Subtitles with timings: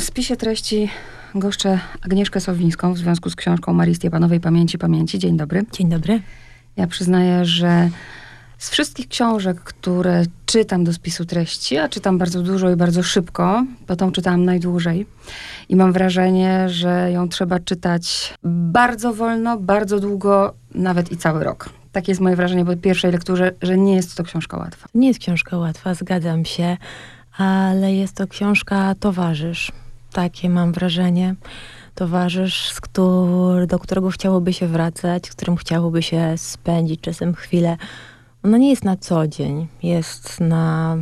[0.00, 0.88] W spisie treści
[1.34, 5.18] goszczę Agnieszkę Sowińską w związku z książką Marii Stepanowej Pamięci Pamięci.
[5.18, 5.64] Dzień dobry.
[5.72, 6.22] Dzień dobry.
[6.76, 7.90] Ja przyznaję, że
[8.58, 13.64] z wszystkich książek, które czytam do spisu treści, a czytam bardzo dużo i bardzo szybko,
[13.88, 15.06] bo tą czytałam najdłużej
[15.68, 21.70] i mam wrażenie, że ją trzeba czytać bardzo wolno, bardzo długo, nawet i cały rok.
[21.92, 24.88] Takie jest moje wrażenie po pierwszej lekturze, że nie jest to książka łatwa.
[24.94, 26.76] Nie jest książka łatwa, zgadzam się,
[27.36, 29.72] ale jest to książka towarzysz.
[30.12, 31.34] Takie mam wrażenie.
[31.94, 37.76] Towarzysz, który, do którego chciałoby się wracać, z którym chciałoby się spędzić czasem chwilę.
[38.42, 40.96] Ona nie jest na co dzień, jest na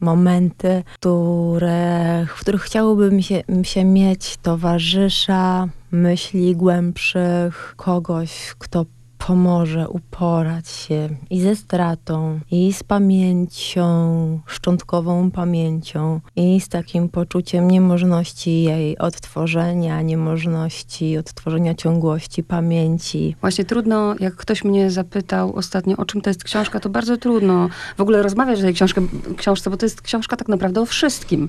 [0.00, 8.84] momenty, które, w których chciałoby się, się mieć towarzysza, myśli głębszych, kogoś, kto
[9.26, 17.70] pomoże uporać się i ze stratą, i z pamięcią, szczątkową pamięcią, i z takim poczuciem
[17.70, 23.36] niemożności jej odtworzenia, niemożności odtworzenia ciągłości pamięci.
[23.40, 27.68] Właśnie trudno, jak ktoś mnie zapytał ostatnio, o czym to jest książka, to bardzo trudno
[27.96, 29.00] w ogóle rozmawiać o tej książce,
[29.36, 31.48] książce, bo to jest książka tak naprawdę o wszystkim.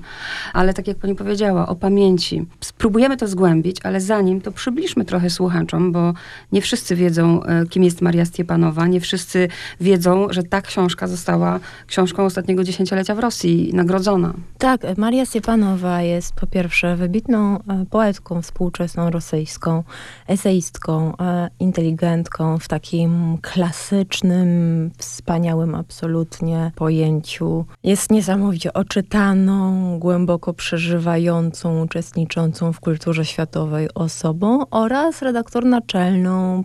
[0.52, 2.46] Ale tak jak pani powiedziała, o pamięci.
[2.60, 6.12] Spróbujemy to zgłębić, ale zanim to przybliżmy trochę słuchaczom, bo
[6.52, 8.86] nie wszyscy wiedzą, e, kim jest Maria Stiepanowa.
[8.86, 9.48] Nie wszyscy
[9.80, 14.34] wiedzą, że ta książka została książką ostatniego dziesięciolecia w Rosji nagrodzona.
[14.58, 19.82] Tak, Maria Stiepanowa jest po pierwsze wybitną e, poetką współczesną rosyjską,
[20.26, 27.64] eseistką, e, inteligentką w takim klasycznym, wspaniałym absolutnie pojęciu.
[27.84, 36.64] Jest niesamowicie oczytaną, głęboko przeżywającą, uczestniczącą w kulturze światowej osobą oraz redaktor naczelną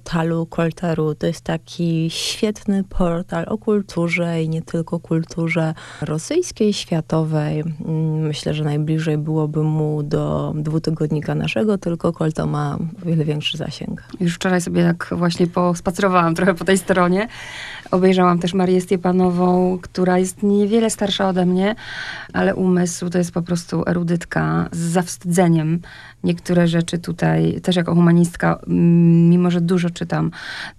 [0.00, 1.14] portalu Kolteru.
[1.14, 7.60] To jest taki świetny portal o kulturze i nie tylko kulturze rosyjskiej, światowej.
[7.60, 13.58] Mm, myślę, że najbliżej byłoby mu do dwutygodnika naszego, tylko Kolto ma o wiele większy
[13.58, 14.04] zasięg.
[14.20, 17.28] Już wczoraj sobie tak właśnie pospacerowałam trochę po tej stronie.
[17.90, 21.74] Obejrzałam też Marię Stiepanową, która jest niewiele starsza ode mnie,
[22.32, 25.80] ale umysł to jest po prostu erudytka z zawstydzeniem.
[26.24, 30.30] Niektóre rzeczy tutaj, też jako humanistka, mimo że dużo czytam,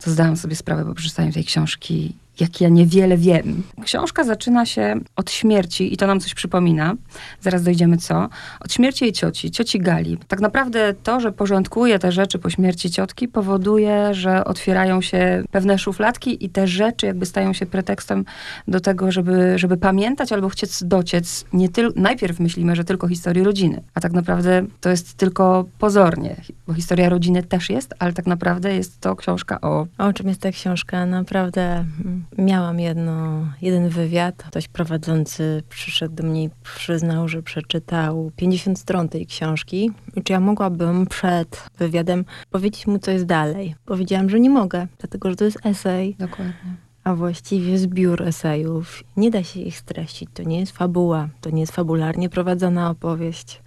[0.03, 3.63] to zdałam sobie sprawę po przeczytaniu tej książki, jak ja niewiele wiem.
[3.83, 6.93] Książka zaczyna się od śmierci i to nam coś przypomina.
[7.41, 8.29] Zaraz dojdziemy co.
[8.59, 10.17] Od śmierci jej cioci, cioci Gali.
[10.27, 15.77] Tak naprawdę to, że porządkuje te rzeczy po śmierci ciotki, powoduje, że otwierają się pewne
[15.77, 18.25] szufladki i te rzeczy jakby stają się pretekstem
[18.67, 21.45] do tego, żeby, żeby pamiętać albo chcieć dociec.
[21.53, 26.35] Nie tyl- najpierw myślimy, że tylko historii rodziny, a tak naprawdę to jest tylko pozornie,
[26.67, 29.87] bo historia rodziny też jest, ale tak naprawdę jest to książka o...
[29.97, 31.05] O czym jest ta książka?
[31.05, 34.43] Naprawdę mm, Miałam jedno, jeden wywiad.
[34.43, 39.91] Ktoś prowadzący przyszedł do mnie i przyznał, że przeczytał 50 stron tej książki.
[40.23, 43.75] Czy ja mogłabym przed wywiadem powiedzieć mu, co jest dalej?
[43.85, 46.15] Powiedziałam, że nie mogę, dlatego że to jest esej.
[46.19, 46.75] Dokładnie.
[47.03, 49.03] A właściwie zbiór esejów.
[49.17, 50.29] Nie da się ich streścić.
[50.33, 53.61] To nie jest fabuła, to nie jest fabularnie prowadzona opowieść.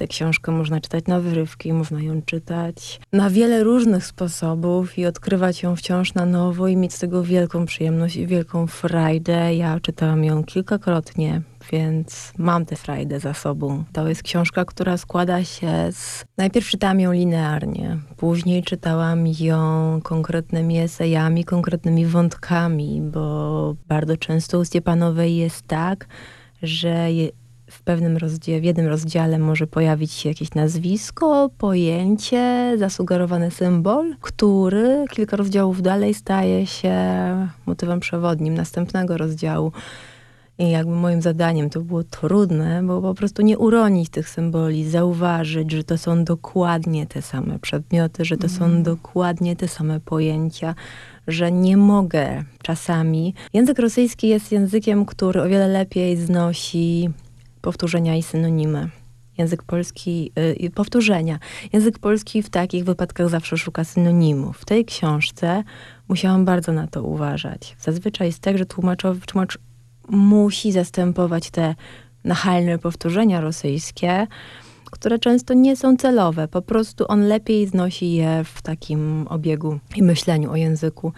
[0.00, 5.62] Tę książkę można czytać na wyrywki, można ją czytać na wiele różnych sposobów i odkrywać
[5.62, 9.54] ją wciąż na nowo i mieć z tego wielką przyjemność i wielką frajdę.
[9.54, 13.84] Ja czytałam ją kilkakrotnie, więc mam tę frajdę za sobą.
[13.92, 16.24] To jest książka, która składa się z...
[16.38, 24.64] Najpierw czytałam ją linearnie, później czytałam ją konkretnymi esejami, konkretnymi wątkami, bo bardzo często u
[24.64, 26.06] Stiepanowej jest tak,
[26.62, 27.08] że
[27.70, 35.04] w pewnym rozdziale, w jednym rozdziale może pojawić się jakieś nazwisko, pojęcie, zasugerowany symbol, który
[35.10, 36.94] kilka rozdziałów dalej staje się
[37.66, 39.72] motywem przewodnim następnego rozdziału.
[40.58, 45.70] I jakby moim zadaniem to było trudne, bo po prostu nie uronić tych symboli, zauważyć,
[45.70, 48.58] że to są dokładnie te same przedmioty, że to mm.
[48.58, 50.74] są dokładnie te same pojęcia,
[51.28, 53.34] że nie mogę czasami.
[53.52, 57.10] Język rosyjski jest językiem, który o wiele lepiej znosi
[57.62, 58.88] powtórzenia i synonimy.
[59.38, 61.38] Język polski, yy, powtórzenia.
[61.72, 64.58] Język polski w takich wypadkach zawsze szuka synonimów.
[64.58, 65.64] W tej książce
[66.08, 67.76] musiałam bardzo na to uważać.
[67.80, 69.58] Zazwyczaj jest tak, że tłumaczowy, tłumacz
[70.08, 71.74] musi zastępować te
[72.24, 74.26] nachalne powtórzenia rosyjskie,
[74.90, 76.48] które często nie są celowe.
[76.48, 81.12] Po prostu on lepiej znosi je w takim obiegu i myśleniu o języku.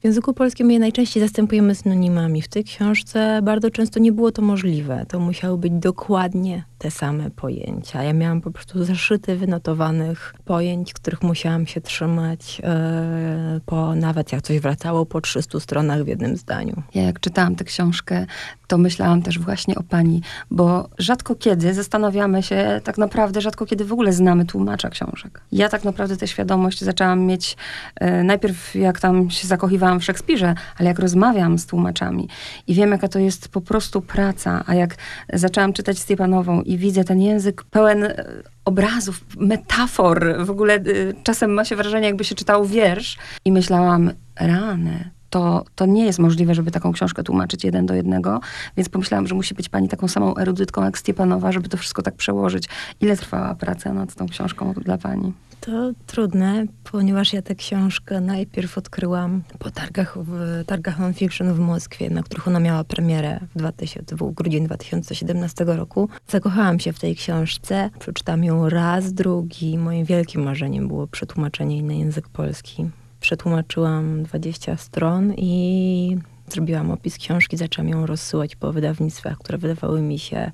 [0.00, 2.42] W języku polskim je najczęściej zastępujemy synonimami.
[2.42, 5.06] W tej książce bardzo często nie było to możliwe.
[5.08, 8.02] To musiały być dokładnie te same pojęcia.
[8.02, 14.42] Ja miałam po prostu zaszyty wynotowanych pojęć, których musiałam się trzymać, e, po, nawet jak
[14.42, 16.82] coś wracało po 300 stronach w jednym zdaniu.
[16.94, 18.26] Ja jak czytałam tę książkę,
[18.66, 23.84] to myślałam też właśnie o pani, bo rzadko kiedy zastanawiamy się, tak naprawdę rzadko kiedy
[23.84, 25.40] w ogóle znamy tłumacza książek.
[25.52, 27.56] Ja tak naprawdę tę świadomość zaczęłam mieć
[27.96, 32.28] e, najpierw jak tam się zakochiwałam w Szekspirze, ale jak rozmawiam z tłumaczami
[32.66, 34.96] i wiem, jaka to jest po prostu praca, a jak
[35.32, 38.24] zaczęłam czytać Stiepanową i widzę ten język pełen e,
[38.64, 40.82] obrazów, metafor, w ogóle e,
[41.22, 43.18] czasem ma się wrażenie, jakby się czytał wiersz.
[43.44, 44.10] I myślałam,
[44.40, 48.40] rany, to, to nie jest możliwe, żeby taką książkę tłumaczyć jeden do jednego,
[48.76, 52.14] więc pomyślałam, że musi być pani taką samą erudytką jak Stiepanowa, żeby to wszystko tak
[52.14, 52.68] przełożyć.
[53.00, 55.32] Ile trwała praca nad tą książką dla pani?
[55.60, 62.10] To trudne, ponieważ ja tę książkę najpierw odkryłam po targach, w targach non-fiction w Moskwie,
[62.10, 66.08] na których ona miała premierę w, 2000, w grudzień 2017 roku.
[66.28, 69.78] Zakochałam się w tej książce, przeczytam ją raz, drugi.
[69.78, 72.90] Moim wielkim marzeniem było przetłumaczenie jej na język polski.
[73.20, 76.18] Przetłumaczyłam 20 stron i
[76.48, 80.50] zrobiłam opis książki, zaczęłam ją rozsyłać po wydawnictwach, które wydawały mi się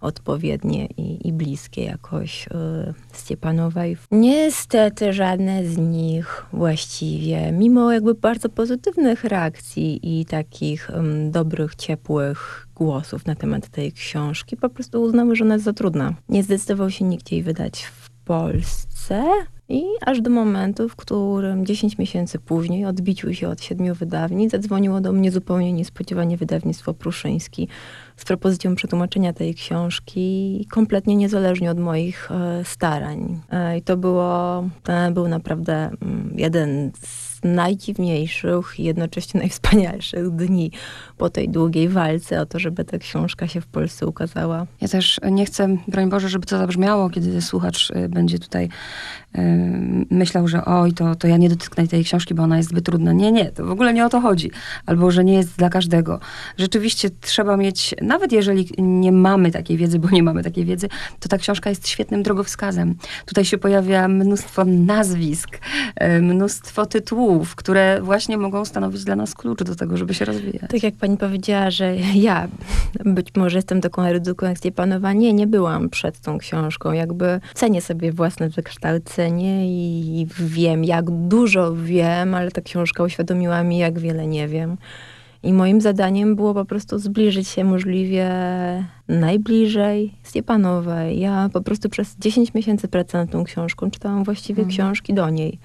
[0.00, 2.50] odpowiednie i, i bliskie jakoś y,
[3.12, 3.96] Stiepanowej.
[4.10, 10.90] Niestety żadne z nich właściwie, mimo jakby bardzo pozytywnych reakcji i takich
[11.30, 16.14] dobrych, ciepłych głosów na temat tej książki, po prostu uznały, że ona jest za trudna.
[16.28, 19.24] Nie zdecydował się nikt jej wydać w Polsce.
[19.68, 25.00] I aż do momentu, w którym 10 miesięcy później odbicił się od siedmiu wydawnic, zadzwoniło
[25.00, 27.68] do mnie zupełnie niespodziewanie wydawnictwo Pruszyński
[28.16, 33.40] z propozycją przetłumaczenia tej książki, kompletnie niezależnie od moich e, starań.
[33.50, 40.70] E, I to było, to był naprawdę mm, jeden z najdziwniejszych i jednocześnie najwspanialszych dni
[41.18, 44.66] po tej długiej walce o to, żeby ta książka się w Polsce ukazała.
[44.80, 48.68] Ja też nie chcę, broń Boże, żeby to zabrzmiało, kiedy słuchacz y, będzie tutaj
[49.34, 49.42] yy,
[50.10, 53.12] myślał, że oj, to, to ja nie dotknę tej książki, bo ona jest zbyt trudna.
[53.12, 54.50] Nie, nie, to w ogóle nie o to chodzi.
[54.86, 56.20] Albo, że nie jest dla każdego.
[56.58, 60.88] Rzeczywiście trzeba mieć, nawet jeżeli nie mamy takiej wiedzy, bo nie mamy takiej wiedzy,
[61.20, 62.94] to ta książka jest świetnym drogowskazem.
[63.26, 65.58] Tutaj się pojawia mnóstwo nazwisk,
[66.00, 70.70] yy, mnóstwo tytułów, które właśnie mogą stanowić dla nas klucz do tego, żeby się rozwijać.
[70.70, 71.96] Tak jak pani powiedziała, że
[72.28, 72.48] ja
[73.04, 75.12] być może jestem taką erudyką jak Stepanowa.
[75.12, 76.92] Nie, nie byłam przed tą książką.
[76.92, 83.78] Jakby cenię sobie własne wykształcenie i wiem, jak dużo wiem, ale ta książka uświadomiła mi,
[83.78, 84.76] jak wiele nie wiem.
[85.44, 88.30] I moim zadaniem było po prostu zbliżyć się możliwie
[89.08, 91.20] najbliżej Stepanowej.
[91.20, 94.76] Ja po prostu przez 10 miesięcy pracy nad tą książką czytałam właściwie mhm.
[94.76, 95.58] książki do niej.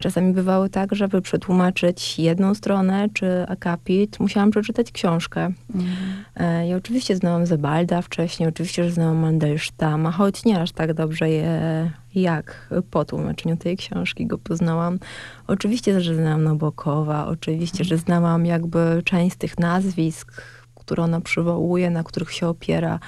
[0.00, 5.52] Czasami bywało tak, żeby przetłumaczyć jedną stronę czy akapit, musiałam przeczytać książkę.
[5.74, 6.68] Mhm.
[6.68, 11.90] Ja oczywiście znałam Zebalda wcześniej, oczywiście, że znałam Mandelsztama, choć nie aż tak dobrze je,
[12.14, 14.98] jak po tłumaczeniu tej książki go poznałam.
[15.46, 20.42] Oczywiście, że znałam Nabokowa, oczywiście, że znałam jakby część z tych nazwisk,
[20.74, 22.98] które ona przywołuje, na których się opiera,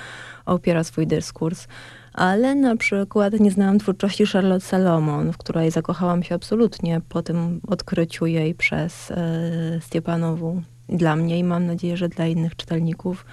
[0.46, 1.66] opiera swój dyskurs
[2.12, 7.60] ale na przykład nie znałam twórczości Charlotte Salomon, w której zakochałam się absolutnie po tym
[7.68, 10.62] odkryciu jej przez e, Stepanowu.
[10.88, 13.24] Dla mnie i mam nadzieję, że dla innych czytelników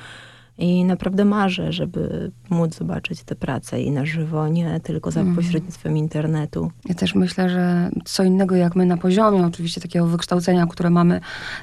[0.59, 5.35] i naprawdę marzę, żeby móc zobaczyć tę pracę i na żywo, nie tylko za mhm.
[5.35, 6.71] pośrednictwem internetu.
[6.85, 11.21] Ja też myślę, że co innego jak my na poziomie oczywiście takiego wykształcenia, które mamy,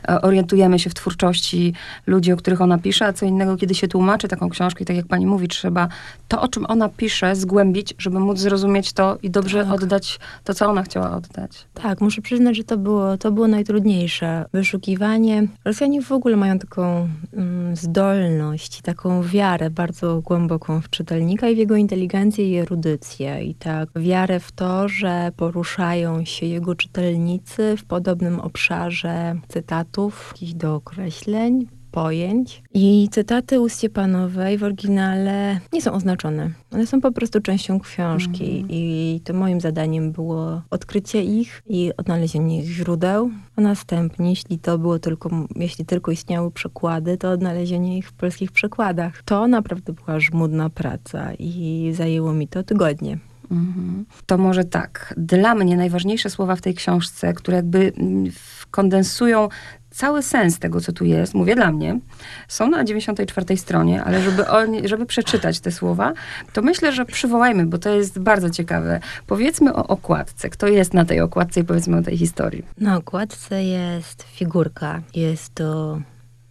[0.08, 1.74] e, orientujemy się w twórczości
[2.06, 4.96] ludzi, o których ona pisze, a co innego, kiedy się tłumaczy taką książkę i tak
[4.96, 5.88] jak pani mówi, trzeba
[6.28, 9.74] to, o czym ona pisze, zgłębić, żeby móc zrozumieć to i dobrze tak.
[9.74, 11.66] oddać to, co ona chciała oddać.
[11.74, 14.44] Tak, muszę przyznać, że to było, to było najtrudniejsze.
[14.52, 15.46] Wyszukiwanie.
[15.64, 21.58] Rosjanie w ogóle mają taką mm, zdolność taką wiarę bardzo głęboką w czytelnika i w
[21.58, 23.44] jego inteligencję i erudycję.
[23.44, 30.52] I tak wiarę w to, że poruszają się jego czytelnicy w podobnym obszarze cytatów, jakichś
[30.52, 31.66] dookreśleń,
[31.96, 32.62] pojęć.
[32.74, 36.50] I cytaty u Stiepanowej w oryginale nie są oznaczone.
[36.72, 38.70] One są po prostu częścią książki mm.
[38.70, 44.78] i to moim zadaniem było odkrycie ich i odnalezienie ich źródeł, a następnie, jeśli to
[44.78, 49.22] było tylko, jeśli tylko istniały przekłady, to odnalezienie ich w polskich przekładach.
[49.22, 53.18] To naprawdę była żmudna praca i zajęło mi to tygodnie.
[53.50, 54.04] Mhm.
[54.26, 55.14] To może tak.
[55.16, 58.24] Dla mnie najważniejsze słowa w tej książce, które jakby mm,
[58.70, 59.48] kondensują
[59.96, 62.00] cały sens tego, co tu jest, mówię dla mnie,
[62.48, 66.12] są na 94 stronie, ale żeby, oni, żeby przeczytać te słowa,
[66.52, 69.00] to myślę, że przywołajmy, bo to jest bardzo ciekawe.
[69.26, 70.50] Powiedzmy o okładce.
[70.50, 72.62] Kto jest na tej okładce i powiedzmy o tej historii.
[72.78, 75.02] Na okładce jest figurka.
[75.14, 76.00] Jest to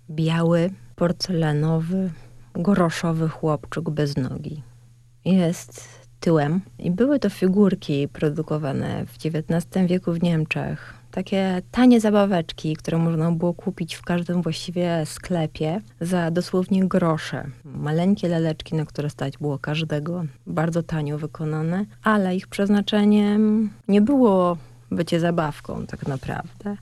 [0.09, 2.09] biały, porcelanowy,
[2.53, 4.63] groszowy chłopczyk bez nogi.
[5.25, 10.93] Jest tyłem i były to figurki produkowane w XIX wieku w Niemczech.
[11.15, 17.47] Takie tanie zabaweczki, które można było kupić w każdym właściwie sklepie za dosłownie grosze.
[17.65, 24.57] Maleńkie laleczki, na które stać było każdego, bardzo tanio wykonane, ale ich przeznaczeniem nie było
[24.91, 26.77] bycie zabawką tak naprawdę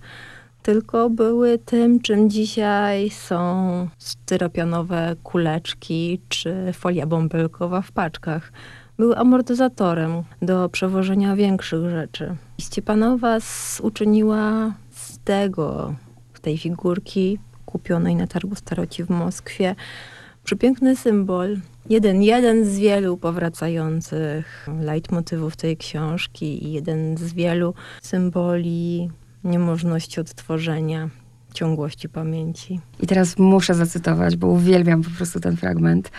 [0.63, 8.52] tylko były tym, czym dzisiaj są styropianowe kuleczki czy folia bąbelkowa w paczkach.
[8.98, 12.36] Były amortyzatorem do przewożenia większych rzeczy.
[12.62, 13.38] Stepanowa
[13.82, 15.96] uczyniła z tego,
[16.44, 19.76] tej figurki kupionej na targu staroci w Moskwie,
[20.44, 21.58] przepiękny symbol.
[21.90, 29.10] Jeden, jeden z wielu powracających leitmotywów tej książki i jeden z wielu symboli
[29.44, 31.10] niemożności odtworzenia
[31.53, 32.79] ciągłości pamięci.
[33.00, 36.12] I teraz muszę zacytować, bo uwielbiam po prostu ten fragment.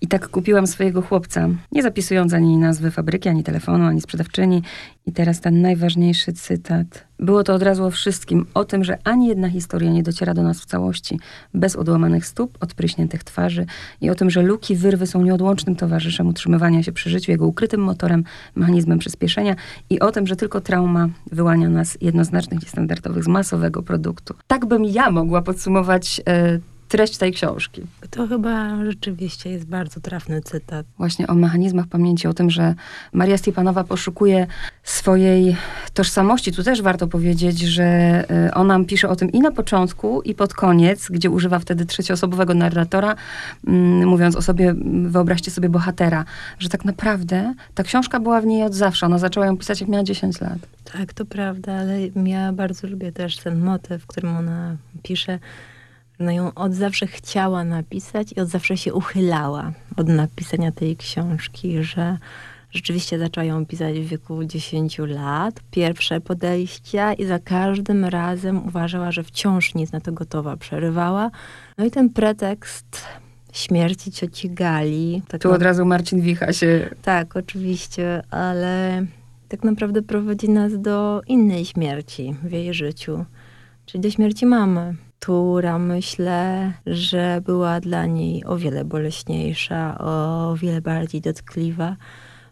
[0.00, 4.62] I tak kupiłam swojego chłopca, nie zapisując ani nazwy fabryki, ani telefonu, ani sprzedawczyni.
[5.06, 7.05] I teraz ten najważniejszy cytat.
[7.18, 10.42] Było to od razu o wszystkim, o tym, że ani jedna historia nie dociera do
[10.42, 11.20] nas w całości,
[11.54, 13.66] bez odłamanych stóp, odpryśniętych twarzy
[14.00, 17.80] i o tym, że luki, wyrwy są nieodłącznym towarzyszem utrzymywania się przy życiu, jego ukrytym
[17.80, 19.56] motorem, mechanizmem przyspieszenia
[19.90, 24.34] i o tym, że tylko trauma wyłania nas jednoznacznych, niestandardowych z masowego produktu.
[24.46, 27.82] Tak bym ja mogła podsumować e, treść tej książki.
[28.10, 30.86] To chyba rzeczywiście jest bardzo trafny cytat.
[30.98, 32.74] Właśnie o mechanizmach pamięci, o tym, że
[33.12, 34.46] Maria Stepanowa poszukuje
[34.82, 35.56] swojej
[35.94, 36.52] tożsamości.
[36.52, 40.54] Tu też warto powiedzieć, że y, ona pisze o tym i na początku, i pod
[40.54, 43.14] koniec, gdzie używa wtedy trzecioosobowego narratora,
[43.66, 44.74] mm, mówiąc o sobie,
[45.04, 46.24] wyobraźcie sobie bohatera,
[46.58, 49.06] że tak naprawdę ta książka była w niej od zawsze.
[49.06, 50.58] Ona zaczęła ją pisać, jak miała 10 lat.
[50.92, 55.38] Tak, to prawda, ale ja bardzo lubię też ten motyw, w którym ona pisze,
[56.20, 61.82] ona ją od zawsze chciała napisać i od zawsze się uchylała od napisania tej książki,
[61.82, 62.18] że
[62.70, 69.12] rzeczywiście zaczęła ją pisać w wieku 10 lat, pierwsze podejścia i za każdym razem uważała,
[69.12, 71.30] że wciąż nie jest na to gotowa, przerywała.
[71.78, 73.04] No i ten pretekst
[73.52, 75.22] śmierci cioci Gali.
[75.28, 76.90] Tak tu od razu Marcin Wicha się...
[77.02, 79.06] Tak, oczywiście, ale
[79.48, 83.24] tak naprawdę prowadzi nas do innej śmierci w jej życiu,
[83.86, 90.80] czyli do śmierci mamy która myślę, że była dla niej o wiele boleśniejsza, o wiele
[90.80, 91.96] bardziej dotkliwa.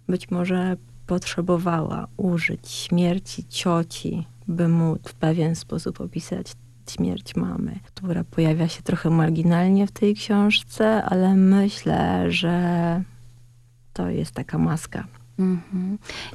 [0.09, 6.52] Być może potrzebowała użyć śmierci cioci, by móc w pewien sposób opisać
[6.90, 13.02] śmierć mamy, która pojawia się trochę marginalnie w tej książce, ale myślę, że
[13.92, 15.06] to jest taka maska.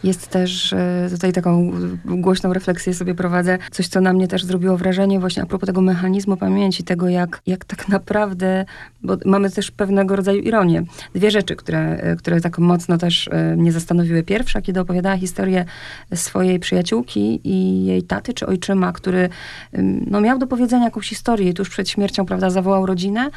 [0.03, 1.71] Jest też e, tutaj taką
[2.05, 5.81] głośną refleksję sobie prowadzę, coś, co na mnie też zrobiło wrażenie właśnie a propos tego
[5.81, 8.65] mechanizmu pamięci, tego jak, jak tak naprawdę,
[9.03, 10.83] bo mamy też pewnego rodzaju ironię.
[11.15, 14.23] Dwie rzeczy, które, e, które tak mocno też e, mnie zastanowiły.
[14.23, 15.65] Pierwsza, kiedy opowiadała historię
[16.15, 19.29] swojej przyjaciółki i jej taty czy ojczyma, który
[20.07, 23.29] no, miał do powiedzenia jakąś historię i tuż przed śmiercią, prawda, zawołał rodzinę,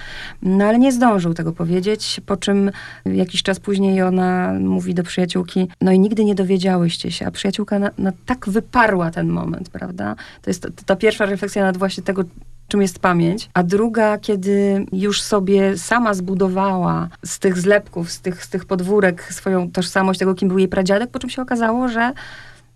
[0.43, 2.71] no ale nie zdążył tego powiedzieć, po czym
[3.05, 7.79] jakiś czas później ona mówi do przyjaciółki, no i nigdy nie dowiedziałyście się, a przyjaciółka
[7.79, 10.17] na, na tak wyparła ten moment, prawda?
[10.43, 12.25] To jest ta pierwsza refleksja nad właśnie tego,
[12.69, 18.45] czym jest pamięć, a druga, kiedy już sobie sama zbudowała z tych zlepków, z tych,
[18.45, 22.13] z tych podwórek swoją tożsamość tego, kim był jej pradziadek, po czym się okazało, że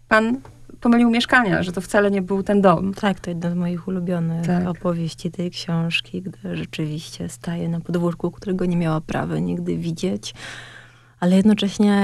[0.09, 0.37] pan
[0.81, 2.95] pomylił mieszkania, że to wcale nie był ten dom.
[2.95, 4.67] Tak, to jedna z moich ulubionych tak.
[4.69, 10.35] opowieści tej książki, gdy rzeczywiście staje na podwórku, którego nie miała prawa nigdy widzieć
[11.27, 11.95] ale jednocześnie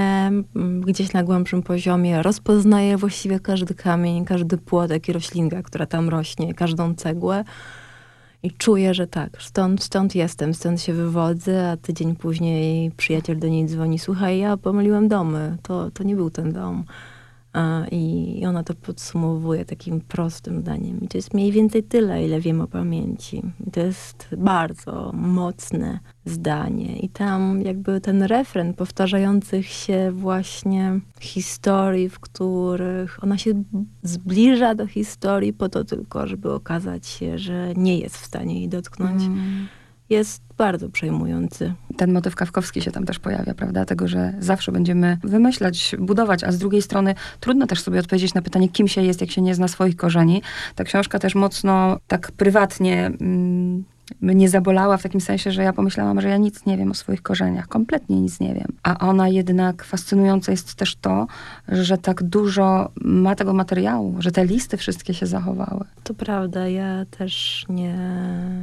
[0.57, 6.09] mm, gdzieś na głębszym poziomie rozpoznaje właściwie każdy kamień, każdy płotek i roślinka, która tam
[6.09, 7.45] rośnie, każdą cegłę.
[8.43, 13.49] I czuję, że tak, stąd, stąd jestem, stąd się wywodzę, a tydzień później przyjaciel do
[13.49, 16.85] niej dzwoni, słuchaj, ja pomyliłem domy, to, to nie był ten dom.
[17.90, 21.00] I ona to podsumowuje takim prostym zdaniem.
[21.00, 23.42] I to jest mniej więcej tyle, ile wiem o pamięci.
[23.66, 26.99] I to jest bardzo mocne zdanie.
[26.99, 33.62] I tam jakby ten refren powtarzających się właśnie historii, w których ona się
[34.02, 38.68] zbliża do historii po to tylko, żeby okazać się, że nie jest w stanie jej
[38.68, 39.23] dotknąć.
[39.23, 39.66] Mm
[40.11, 41.75] jest bardzo przejmujący.
[41.97, 43.85] ten motyw kawkowski się tam też pojawia, prawda?
[43.85, 48.42] Tego, że zawsze będziemy wymyślać, budować, a z drugiej strony trudno też sobie odpowiedzieć na
[48.42, 50.42] pytanie, kim się jest, jak się nie zna swoich korzeni.
[50.75, 53.85] Ta książka też mocno tak prywatnie mm,
[54.21, 57.23] mnie zabolała w takim sensie, że ja pomyślałam, że ja nic nie wiem o swoich
[57.23, 57.69] korzeniach.
[57.69, 58.69] Kompletnie nic nie wiem.
[58.83, 61.26] A ona jednak fascynujące jest też to,
[61.69, 65.85] że tak dużo ma tego materiału, że te listy wszystkie się zachowały.
[66.04, 67.99] To prawda, ja też nie,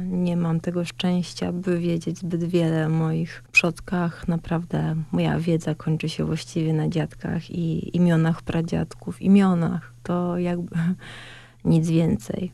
[0.06, 4.28] nie mam tego szczęścia, by wiedzieć zbyt wiele o moich przodkach.
[4.28, 9.22] Naprawdę moja wiedza kończy się właściwie na dziadkach i imionach pradziadków.
[9.22, 10.76] Imionach to jakby
[11.64, 12.52] nic więcej.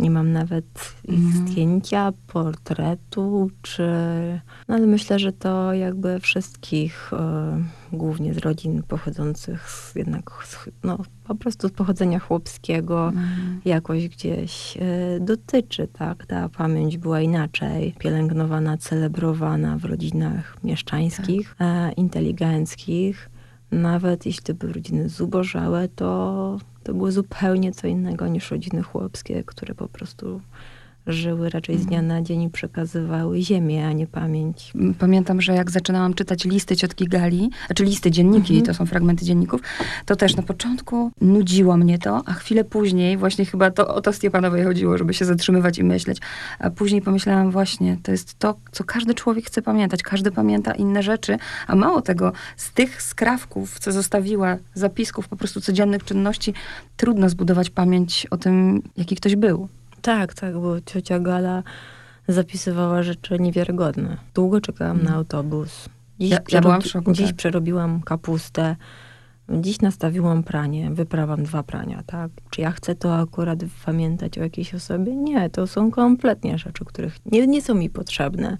[0.00, 1.48] Nie mam nawet ich Mhm.
[1.48, 3.82] zdjęcia, portretu, czy...
[4.68, 10.68] No ale myślę, że to jakby wszystkich, e, głównie z rodzin pochodzących z, jednak z,
[10.84, 13.60] no, po prostu z pochodzenia chłopskiego, Mhm.
[13.64, 16.26] jakoś gdzieś e, dotyczy, tak?
[16.26, 23.30] Ta pamięć była inaczej pielęgnowana, celebrowana w rodzinach mieszczańskich, e, inteligenckich.
[23.72, 29.74] Nawet jeśli były rodziny zubożałe, to, to było zupełnie co innego niż rodziny chłopskie, które
[29.74, 30.40] po prostu
[31.12, 34.72] żyły raczej z dnia na dzień i przekazywały ziemię, a nie pamięć.
[34.98, 38.66] Pamiętam, że jak zaczynałam czytać listy ciotki Gali, znaczy listy dzienniki, Mhm.
[38.66, 39.60] to są fragmenty dzienników,
[40.06, 44.12] to też na początku nudziło mnie to, a chwilę później, właśnie chyba to o to
[44.12, 46.18] Stepanowej chodziło, żeby się zatrzymywać i myśleć.
[46.58, 50.02] A później pomyślałam właśnie, to jest to, co każdy człowiek chce pamiętać.
[50.02, 51.36] Każdy pamięta inne rzeczy,
[51.66, 56.54] a mało tego, z tych skrawków, co zostawiła, zapisków po prostu codziennych czynności,
[56.96, 59.68] trudno zbudować pamięć o tym, jaki ktoś był.
[60.02, 61.62] Tak, tak, bo ciocia Gala
[62.28, 64.16] zapisywała rzeczy niewiarygodne.
[64.34, 65.08] Długo czekałam Mm.
[65.12, 65.88] na autobus.
[66.20, 67.36] Dziś, Ja- ja byłam w szoku, dziś tak.
[67.36, 68.76] przerobiłam kapustę.
[69.60, 72.30] Dziś nastawiłam pranie, wyprawam dwa prania, tak?
[72.50, 75.16] Czy ja chcę to akurat pamiętać o jakiejś osobie?
[75.16, 78.58] Nie, to są kompletnie rzeczy, których nie, nie są mi potrzebne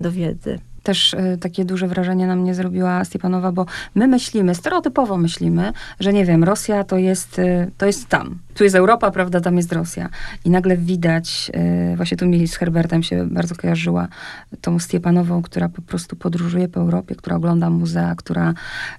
[0.00, 0.58] do wiedzy.
[0.82, 6.12] Też y, takie duże wrażenie na mnie zrobiła Stepanowa, bo my myślimy, stereotypowo myślimy, że
[6.12, 8.38] nie wiem, Rosja to jest, y, to jest tam.
[8.54, 10.08] Tu jest Europa, prawda, tam jest Rosja.
[10.44, 11.50] I nagle widać,
[11.92, 14.08] y, właśnie tu mi z Herbertem się bardzo kojarzyła,
[14.60, 18.54] tą Stepanową, która po prostu podróżuje po Europie, która ogląda muzea, która,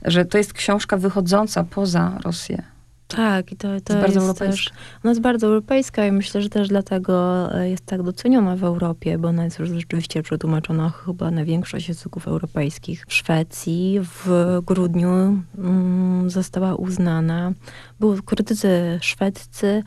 [0.06, 2.73] że to jest książka wychodząca poza Rosję.
[3.16, 4.46] Tak, i to, to jest bardzo europejska.
[4.46, 4.72] też,
[5.04, 9.18] ona jest bardzo europejska i myślę, że też dlatego e, jest tak doceniona w Europie,
[9.18, 13.06] bo ona jest już rzeczywiście przetłumaczona chyba na większość języków europejskich.
[13.08, 17.54] W Szwecji w grudniu mm, została uznana,
[18.00, 19.84] były krytycy szwedzcy,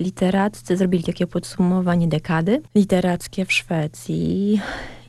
[0.00, 4.60] literaccy zrobili takie podsumowanie dekady literackie w Szwecji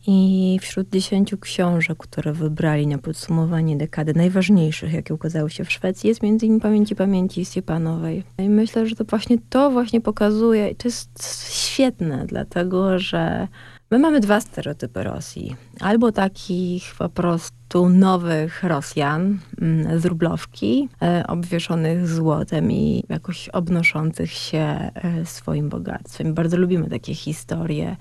[0.08, 6.08] i wśród dziesięciu książek, które wybrali na podsumowanie dekady najważniejszych, jakie ukazały się w Szwecji,
[6.08, 8.24] jest między innymi Pamięci Pamięci Stepanowej.
[8.38, 11.10] I myślę, że to właśnie to właśnie pokazuje, i to jest
[11.54, 13.48] świetne, dlatego że
[13.92, 15.56] my mamy dwa stereotypy Rosji.
[15.80, 24.32] Albo takich po prostu nowych Rosjan mm, z rublowki, e, obwieszonych złotem i jakoś obnoszących
[24.32, 24.92] się e,
[25.26, 26.34] swoim bogactwem.
[26.34, 27.96] Bardzo lubimy takie historie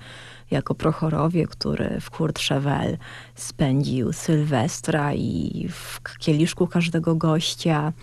[0.51, 2.97] jako Prochorowie, który w Courchevel
[3.35, 7.93] spędził Sylwestra i w kieliszku każdego gościa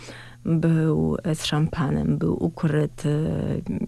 [0.45, 3.31] był z szampanem, był ukryty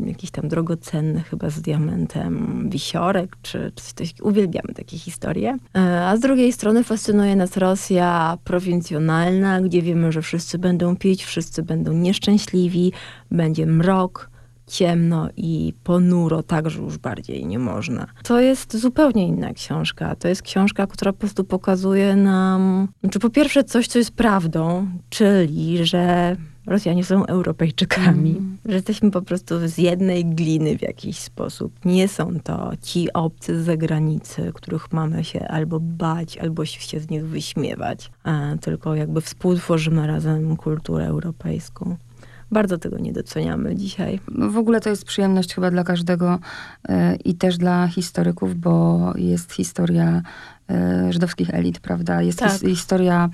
[0.06, 5.58] jakiś tam drogocenny chyba z diamentem wisiorek, czy coś, coś uwielbiamy takie historie.
[5.76, 11.24] E, A z drugiej strony fascynuje nas Rosja prowincjonalna, gdzie wiemy, że wszyscy będą pić,
[11.24, 12.92] wszyscy będą nieszczęśliwi,
[13.30, 14.30] będzie mrok,
[14.66, 18.06] ciemno i ponuro, tak, że już bardziej nie można.
[18.22, 20.16] To jest zupełnie inna książka.
[20.16, 24.86] To jest książka, która po prostu pokazuje nam, znaczy po pierwsze coś, co jest prawdą,
[25.10, 28.56] czyli, że Rosjanie są Europejczykami, Mm.
[28.64, 31.72] że jesteśmy po prostu z jednej gliny w jakiś sposób.
[31.84, 37.10] Nie są to ci obcy z zagranicy, których mamy się albo bać, albo się z
[37.10, 41.96] nich wyśmiewać, a tylko jakby współtworzymy razem kulturę europejską.
[42.50, 44.20] Bardzo tego nie doceniamy dzisiaj.
[44.28, 46.38] No w ogóle to jest przyjemność chyba dla każdego
[46.88, 50.22] e, i też dla historyków, bo jest historia
[51.10, 52.22] żydowskich elit, prawda?
[52.22, 52.52] Jest Tak.
[52.52, 53.28] his, historia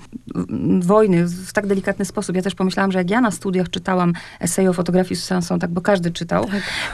[0.79, 2.35] wojny w tak delikatny sposób.
[2.35, 5.81] Ja też pomyślałam, że jak ja na studiach czytałam eseje o fotografii Susan tak bo
[5.81, 6.45] każdy czytał,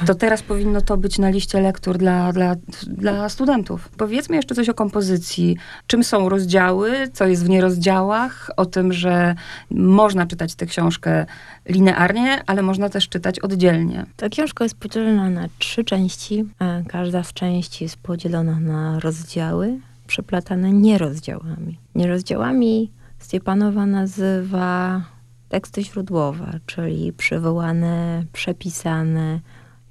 [0.05, 2.55] to teraz powinno to być na liście lektur dla, dla,
[2.87, 3.89] dla studentów.
[3.97, 5.57] Powiedzmy jeszcze coś o kompozycji.
[5.87, 9.35] Czym są rozdziały, co jest w nierozdziałach, o tym, że
[9.71, 11.25] można czytać tę książkę
[11.69, 14.05] linearnie, ale można też czytać oddzielnie.
[14.15, 16.45] Ta książka jest podzielona na trzy części.
[16.87, 21.79] Każda z części jest podzielona na rozdziały, przeplatane nierozdziałami.
[21.95, 25.01] Nierozdziałami Stepanowa nazywa
[25.49, 29.39] teksty źródłowe, czyli przywołane, przepisane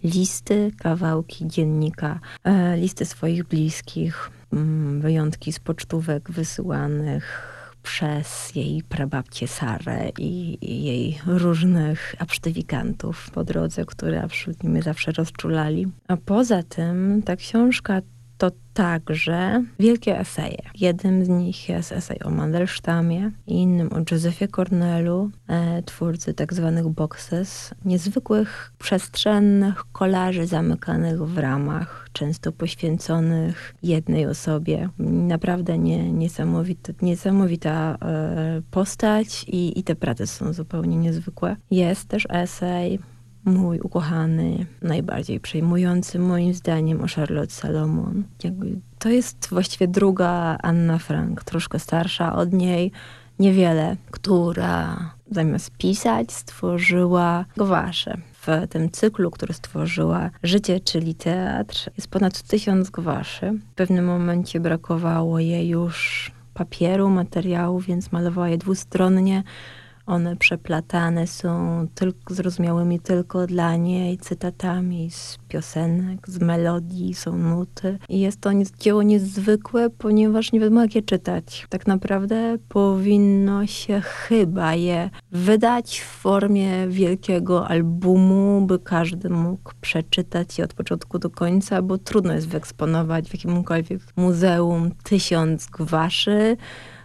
[0.05, 9.49] listy, kawałki dziennika, e, listy swoich bliskich, mm, wyjątki z pocztówek wysyłanych przez jej prababcię
[9.49, 15.87] Sarę i, jej różnych absztyfikantów po drodze, które absolutnie mnie zawsze rozczulali.
[16.09, 18.01] A poza tym ta książka
[18.39, 20.63] to także wielkie eseje.
[20.75, 26.89] Jednym z nich jest esej o Mandelsztamie, innym o Josephie Cornelu, e, twórcy tak zwanych
[26.89, 34.89] boxes, niezwykłych, przestrzennych kolarzy zamykanych w ramach, często poświęconych jednej osobie.
[34.99, 37.99] Naprawdę nie, niesamowita, niesamowita
[38.71, 41.57] postać i, i te prace są zupełnie niezwykłe.
[41.71, 42.99] Jest też esej
[43.49, 48.25] mój ukochany, najbardziej przejmujący moim zdaniem o Charlotte Salomon.
[48.99, 52.93] To jest właściwie druga Anna Frank, troszkę starsza od niej,
[53.39, 54.99] niewiele, która
[55.31, 58.17] zamiast pisać stworzyła gwasze.
[58.47, 63.53] W tym cyklu, który stworzyła Życie, czyli teatr, jest ponad tysiąc gwaszy.
[63.73, 69.43] W pewnym momencie brakowało jej już papieru, materiału, więc malowała je dwustronnie
[70.09, 77.99] one przeplatane są tylko, zrozumiałymi tylko dla niej cytatami z piosenek, z melodii, są nuty.
[78.09, 81.67] I jest to dzieło niezwykłe, ponieważ nie wiadomo jak je czytać.
[81.69, 90.59] Tak naprawdę powinno się chyba je wydać w formie wielkiego albumu, by każdy mógł przeczytać
[90.59, 96.57] je od początku do końca, bo trudno jest wyeksponować w jakimkolwiek muzeum tysiąc gwaszy,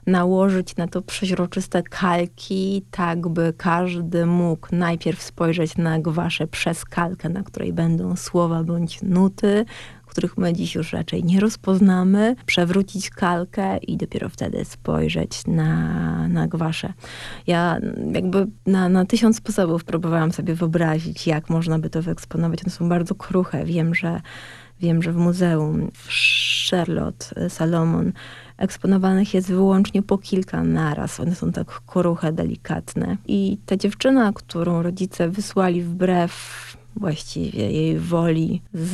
[0.08, 7.30] nałożyć na to przeźroczyste kalki, tak by każdy mógł najpierw spojrzeć na gwasze przez kalkę,
[7.30, 9.66] na której będą słowa bądź nuty,
[10.14, 16.48] których my dziś już raczej nie rozpoznamy, przewrócić kalkę i dopiero wtedy spojrzeć na, na
[16.48, 16.94] gwasze.
[17.48, 17.80] Ja
[18.14, 22.64] jakby na, na tysiąc sposobów próbowałam sobie wyobrazić, jak można by to wyeksponować.
[22.64, 23.66] One są bardzo kruche.
[23.66, 24.22] Wiem, że
[24.80, 26.10] wiem, że w muzeum w
[26.70, 28.12] Charlotte Salomon
[28.58, 31.20] eksponowanych jest wyłącznie po kilka naraz.
[31.20, 33.18] One są tak kruche, delikatne.
[33.28, 36.34] I ta dziewczyna, którą rodzice wysłali wbrew
[36.96, 38.92] właściwie jej woli z,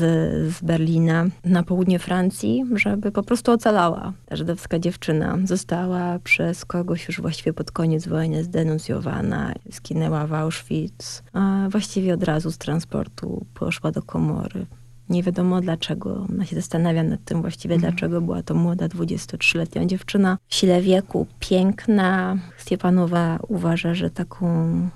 [0.56, 4.14] z Berlina na południe Francji, żeby po prostu ocalała.
[4.26, 11.24] Ta żydowska dziewczyna została przez kogoś już właściwie pod koniec wojny zdenuncjowana, skinęła w Auschwitz,
[11.34, 14.66] a właściwie od razu z transportu poszła do komory.
[15.10, 16.26] Nie wiadomo dlaczego.
[16.30, 17.92] Ona się zastanawia nad tym właściwie, mhm.
[17.92, 22.38] dlaczego była to młoda 23-letnia dziewczyna w sile wieku, piękna.
[22.58, 24.90] Stepanowa uważa, że taką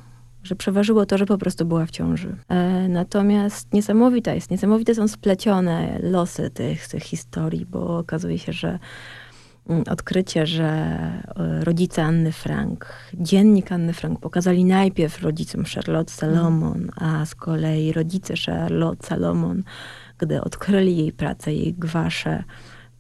[0.44, 2.36] że przeważyło to, że po prostu była w ciąży.
[2.50, 8.80] E, natomiast niesamowita jest, niesamowite są splecione losy tych, tych historii, bo okazuje się, że
[9.70, 16.90] mm, odkrycie, że e, rodzice Anny Frank, dziennik Anny Frank pokazali najpierw rodzicom Charlotte Salomon,
[16.96, 19.64] a z kolei rodzice Charlotte Salomon
[20.26, 22.44] gdy odkryli jej pracę, jej gwasze,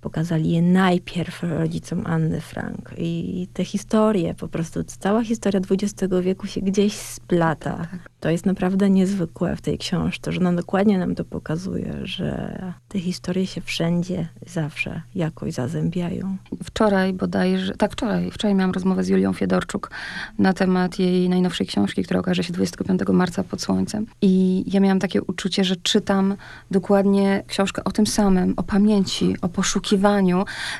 [0.03, 2.93] pokazali je najpierw rodzicom Anny Frank.
[2.97, 7.77] I te historie, po prostu cała historia XX wieku się gdzieś splata.
[7.77, 8.09] Tak.
[8.19, 12.99] To jest naprawdę niezwykłe w tej książce, że ona dokładnie nam to pokazuje, że te
[12.99, 16.37] historie się wszędzie, zawsze jakoś zazębiają.
[16.63, 19.91] Wczoraj bodajże, tak wczoraj, wczoraj miałam rozmowę z Julią Fiedorczuk
[20.39, 24.05] na temat jej najnowszej książki, która okaże się 25 marca pod słońcem.
[24.21, 26.35] I ja miałam takie uczucie, że czytam
[26.71, 29.92] dokładnie książkę o tym samym, o pamięci, o poszukiwaniu,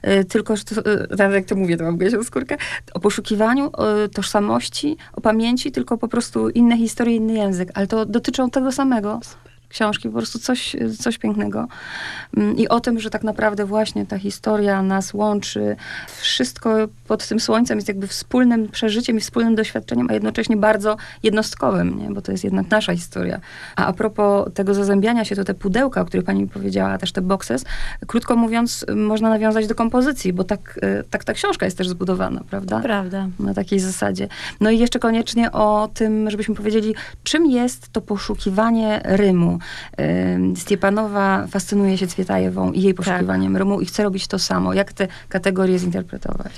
[0.07, 0.63] y, tylko, że
[1.29, 2.57] y, jak to mówię, to mam gęsią skórkę,
[2.93, 8.05] o poszukiwaniu o tożsamości, o pamięci, tylko po prostu inne historie, inne język, ale to
[8.05, 9.19] dotyczą tego samego
[9.73, 11.67] książki, po prostu coś, coś pięknego.
[12.37, 15.75] Mm, I o tym, że tak naprawdę właśnie ta historia nas łączy.
[16.07, 16.75] Wszystko
[17.07, 22.11] pod tym słońcem jest jakby wspólnym przeżyciem i wspólnym doświadczeniem, a jednocześnie bardzo jednostkowym, nie?
[22.11, 23.39] bo to jest jednak nasza historia.
[23.75, 27.21] A a propos tego zazębiania się, to te pudełka, o których pani powiedziała, też te
[27.21, 27.65] boxes,
[28.07, 32.41] krótko mówiąc, można nawiązać do kompozycji, bo tak, e, tak ta książka jest też zbudowana,
[32.49, 32.79] prawda?
[32.79, 33.27] Prawda.
[33.39, 34.27] Na takiej zasadzie.
[34.59, 39.59] No i jeszcze koniecznie o tym, żebyśmy powiedzieli, czym jest to poszukiwanie rymu.
[40.55, 43.59] Stiepanowa fascynuje się Cwietajewą i jej poszukiwaniem tak.
[43.59, 44.73] rymu i chce robić to samo.
[44.73, 46.51] Jak te kategorie zinterpretować?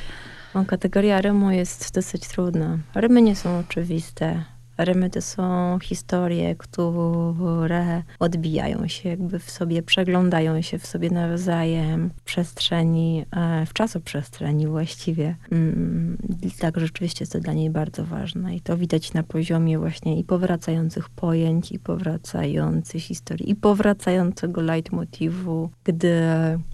[0.56, 2.78] No, kategoria rymu jest dosyć trudna.
[2.96, 4.55] Rymy nie są oczywiste.
[4.77, 12.09] Rymy to są historie, które odbijają się jakby w sobie, przeglądają się w sobie nawzajem
[12.15, 15.35] w przestrzeni, e, w czasoprzestrzeni właściwie.
[15.51, 16.17] Mm,
[16.59, 20.23] tak, rzeczywiście jest to dla niej bardzo ważne i to widać na poziomie właśnie i
[20.23, 26.21] powracających pojęć, i powracających historii, i powracającego leitmotivu, gdy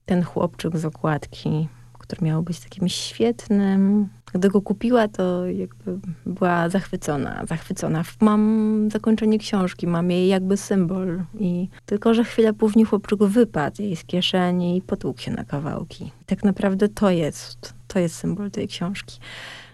[0.05, 1.67] ten chłopczyk z okładki
[2.11, 4.09] który miał być takim świetnym.
[4.33, 8.03] Gdy go kupiła, to jakby była zachwycona, zachwycona.
[8.21, 11.23] Mam zakończenie książki, mam jej jakby symbol.
[11.39, 16.11] I tylko, że chwilę później chłopczyk wypadł jej z kieszeni i potłukł się na kawałki.
[16.25, 19.19] Tak naprawdę to jest, to jest symbol tej książki.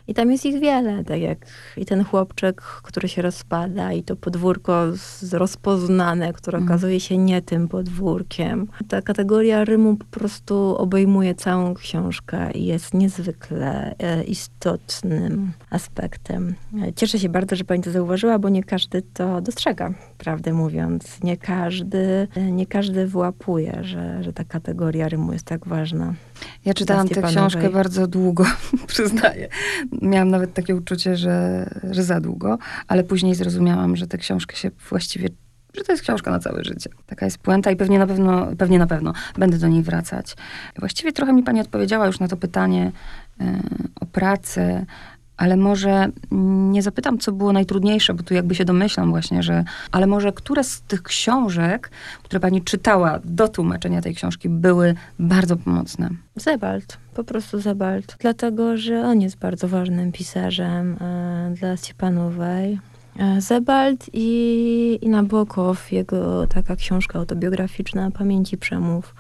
[0.08, 1.38] I tam jest ich wiele, tak jak
[1.78, 4.84] i ten chłopczyk, który się rozpada, i to podwórko
[5.32, 6.72] rozpoznane, które Mhm.
[6.72, 8.68] okazuje się nie tym podwórkiem.
[8.88, 16.56] Ta kategoria rymu po prostu obejmuje całą książkę i jest niezwykle e, istotnym aspektem.
[16.96, 21.24] Cieszę się bardzo, że pani to zauważyła, bo nie każdy to dostrzega, prawdę mówiąc.
[21.24, 26.14] Nie każdy, e, nie każdy wyłapuje, że, że ta kategoria rymu jest tak ważna.
[26.66, 28.46] Ja czytałam tę książkę bardzo długo,
[28.88, 29.48] przyznaję.
[30.02, 34.72] Miałam nawet takie uczucie, że, że za długo, ale później zrozumiałam, że tę książkę się
[34.90, 35.30] właściwie,
[35.74, 36.90] że to jest książka na całe życie.
[37.06, 40.36] Taka jest puenta i pewnie na pewno, pewnie na pewno będę do niej wracać.
[40.80, 42.92] Właściwie trochę mi pani odpowiedziała już na to pytanie
[43.42, 43.46] y,
[44.02, 44.86] o pracę,
[45.38, 46.08] ale może
[46.72, 50.64] nie zapytam, co było najtrudniejsze, bo tu jakby się domyślam właśnie, że, ale może które
[50.64, 51.92] z tych książek,
[52.24, 56.10] które pani czytała do tłumaczenia tej książki, były bardzo pomocne?
[56.36, 58.16] Zebald, po prostu Zebald.
[58.20, 62.80] Dlatego, że on jest bardzo ważnym pisarzem e, dla Stepanowej.
[63.20, 69.16] E, Zebald i, i Nabokow, jego taka książka autobiograficzna Pamięci Przemów.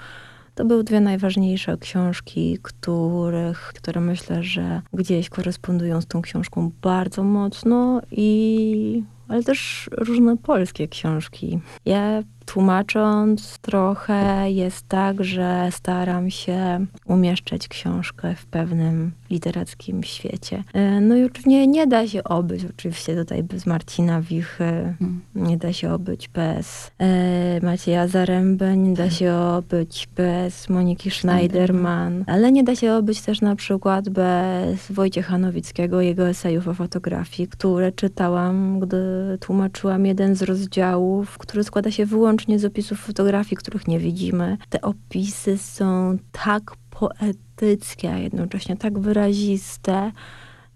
[0.57, 7.23] To były dwie najważniejsze książki, których, które myślę, że gdzieś korespondują z tą książką bardzo
[7.23, 11.59] mocno i ale też różne polskie książki.
[11.85, 20.63] Ja tłumacząc trochę jest tak, że staram się umieszczać książkę w pewnym literackim świecie.
[20.73, 25.21] E, No i oczywiście nie da się obyć oczywiście tutaj bez Marcina Wichy, Hmm.
[25.35, 32.23] nie da się obyć bez e, Macieja Zaręby, nie da się obyć bez Moniki Schneiderman,
[32.27, 37.47] ale nie da się obyć też na przykład bez Wojciecha Nowickiego, jego esejów o fotografii,
[37.49, 38.97] które czytałam, gdy
[39.39, 44.57] tłumaczyłam jeden z rozdziałów, który składa się wyłącznie z opisów fotografii, których nie widzimy.
[44.69, 50.11] Te opisy są tak poetyckie, a jednocześnie tak wyraziste,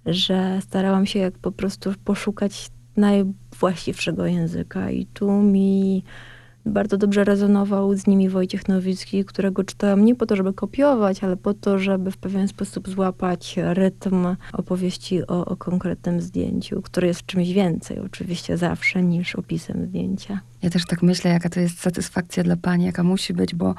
[0.06, 6.04] że starałam się jak po prostu poszukać najwłaściwszego języka i tu mi
[6.66, 11.38] bardzo dobrze rezonował z nimi Wojciech Nowicki, którego czytałam nie po to, żeby kopiować, ale
[11.38, 17.26] po to, żeby w pewien sposób złapać rytm opowieści o, o konkretnym zdjęciu, który jest
[17.26, 20.40] czymś więcej oczywiście zawsze niż opisem zdjęcia.
[20.62, 23.76] Ja też tak myślę, jaka to jest satysfakcja dla pani, jaka musi być, bo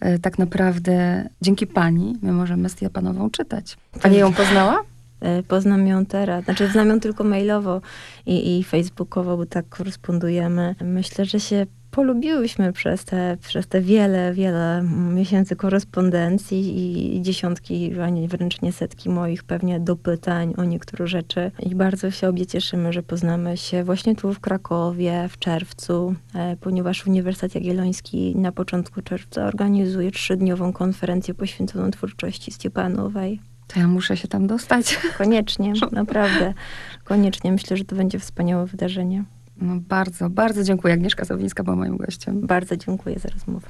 [0.00, 3.76] e, tak naprawdę dzięki pani my możemy Stepanową czytać.
[4.02, 4.82] Pani ją poznała?
[5.20, 7.80] E, Poznam ją teraz, znaczy znam ją tylko mailowo
[8.26, 10.74] i, i facebookowo, bo tak korespondujemy.
[10.80, 14.82] Myślę, że się polubiłyśmy przez te, przez te wiele, wiele
[15.14, 21.50] miesięcy korespondencji i dziesiątki, a nie wręcz nie setki moich pewnie dopytań o niektóre rzeczy.
[21.60, 26.56] I bardzo się obie cieszymy, że poznamy się właśnie tu w Krakowie w czerwcu, e,
[26.56, 33.40] ponieważ Uniwersytet Jagielloński na początku czerwca organizuje trzydniową konferencję poświęconą twórczości Stepanowej.
[33.66, 34.98] To ja muszę się tam dostać.
[35.18, 36.54] Koniecznie, naprawdę.
[37.04, 37.52] Koniecznie.
[37.52, 39.24] Myślę, że to będzie wspaniałe wydarzenie.
[39.60, 40.94] No bardzo, bardzo dziękuję.
[40.94, 42.40] Agnieszka Sowińska była moim gościem.
[42.40, 43.66] Bardzo dziękuję za rozmowę.